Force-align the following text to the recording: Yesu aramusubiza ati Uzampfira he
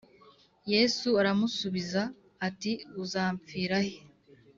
Yesu 0.73 1.07
aramusubiza 1.21 2.01
ati 2.47 2.71
Uzampfira 3.03 3.77
he 3.87 3.95